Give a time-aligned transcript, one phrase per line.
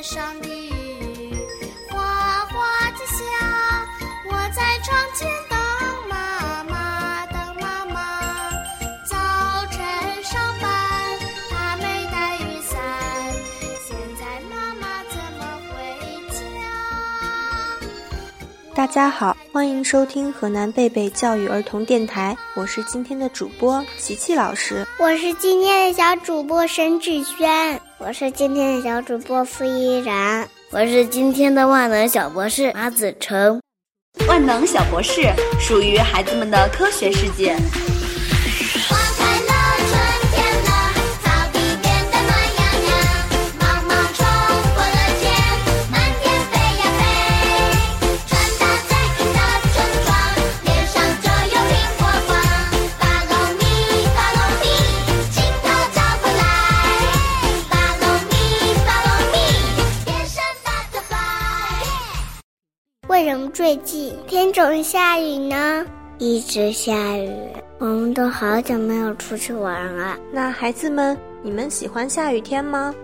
[0.00, 1.34] 天上的雨
[1.90, 1.98] 哗
[2.46, 3.22] 哗的下，
[4.30, 5.58] 我在窗前等
[6.08, 8.50] 妈妈，等妈妈。
[9.04, 9.14] 早
[9.70, 9.78] 晨
[10.24, 11.18] 上班，
[11.50, 12.80] 她没带雨伞，
[13.86, 15.76] 现在妈妈怎么回
[16.30, 16.40] 家？
[18.74, 27.78] 大家好，欢迎收听河南贝贝教育儿童电台，我是今天的主播琪琪老师，我是今天的小主播沈芷轩。
[28.02, 33.60] 我是今天的小主播付依然，我是今天的万能小博士马子成。
[34.26, 35.20] 万能小博士
[35.60, 37.54] 属于孩子们的科学世界。
[63.20, 65.84] 为什么最近天总下雨呢？
[66.16, 67.30] 一直下雨，
[67.78, 70.16] 我们都好久没有出去玩了。
[70.32, 72.94] 那孩子们，你们喜欢下雨天吗？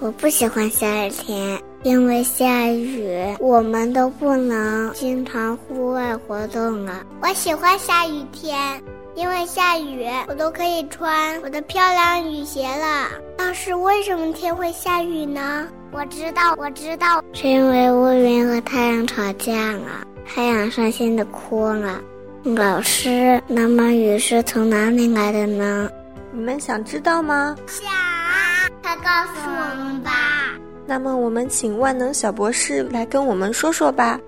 [0.00, 7.06] 我不喜欢下雨天，因为下雨我们都不能经常户外活动了。
[7.22, 8.82] 我喜欢下雨天，
[9.14, 13.10] 因为下雨我都可以穿我的漂亮雨鞋了。
[13.38, 15.68] 但是，为什么天会下雨呢？
[15.92, 22.00] 我知道，我知道，是因为乌云和太阳吵架了，太阳伤心的哭了。
[22.42, 25.90] 老师，那么雨是从哪里来的呢？
[26.32, 27.54] 你们想知道吗？
[27.66, 27.92] 想，
[28.82, 30.10] 快告诉我们吧。
[30.86, 34.18] 那么我们请万能小博士来跟我们说说吧。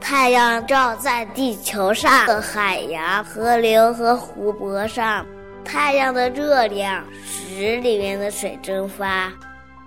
[0.00, 5.24] 太阳照在地球上的海洋、河流和湖泊上，
[5.64, 9.32] 太阳的热量使里面的水蒸发。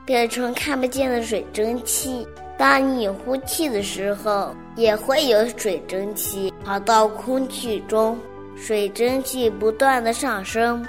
[0.06, 2.26] 变成看不见的水蒸气。
[2.58, 8.18] 当你呼气的时候，也会有水蒸气跑到空气中，
[8.56, 10.86] 水蒸气不断的上升，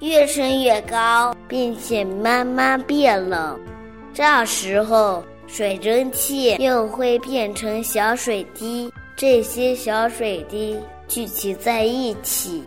[0.00, 3.56] 越升越高，并且慢慢变冷。
[4.12, 10.76] 这时候，水蒸气又会变成小水滴，这些小水滴
[11.06, 12.64] 聚集在一起。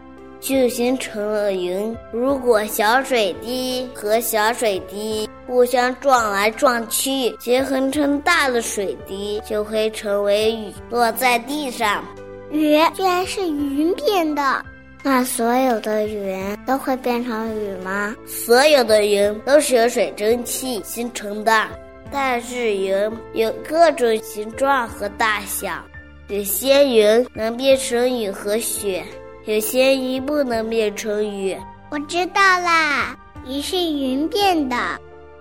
[0.48, 1.94] 就形成了云。
[2.10, 12.02] 如果小水滴和小水滴互相撞来撞去，结合成大的水滴，就会成为雨，落在地上。
[12.50, 14.66] 雨居然是云变的，
[15.04, 18.16] 那所有的云都会变成雨吗？
[18.26, 21.68] 所有的云都是由水蒸气形成的，
[22.10, 25.84] 但是云有各种形状和大小，
[26.30, 29.04] 有些云能变成雨和雪。
[29.48, 31.56] 有些云不能变成雨，
[31.90, 34.76] 我知道啦，雨是云变的，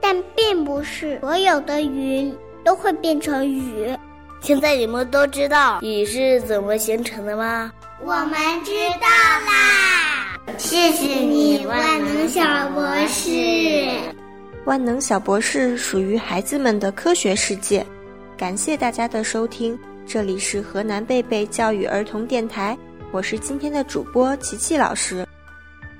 [0.00, 2.33] 但并不是所有的云
[2.65, 3.93] 都会变成雨。
[4.41, 7.72] 现在你们都知道雨是怎么形成的吗？
[8.00, 8.31] 我们
[8.62, 13.33] 知道啦，谢谢你，万能小博士。
[14.66, 17.84] 万能小博士属于孩子们的科学世界，
[18.37, 22.78] 感谢大家的收听，这里是河南贝贝教育儿童电台。
[23.12, 25.27] 我是今天的主播琪琪老师，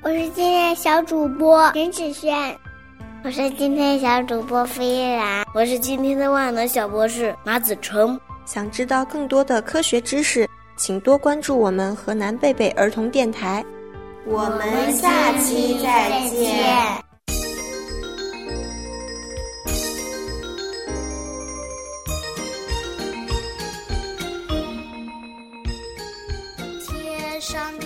[0.03, 2.59] 我是今天的小主播任子轩，
[3.22, 8.19] 我是今天的小主播付依然，我是今天的万能小博士马子成。
[8.45, 13.65] 想知道更多的科学知识，请多关注我们河南贝贝儿童电台。
[14.25, 17.06] 我们下期再见。
[27.49, 27.85] 上帝。